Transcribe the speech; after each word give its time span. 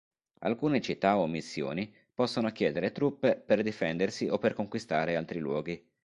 Alcune 0.39 0.81
città 0.81 1.19
o 1.19 1.27
missioni 1.27 1.93
possono 2.11 2.51
chiedere 2.51 2.91
truppe 2.91 3.35
per 3.35 3.61
difendersi 3.61 4.27
o 4.27 4.39
per 4.39 4.55
conquistare 4.55 5.15
altri 5.15 5.37
luoghi. 5.37 5.89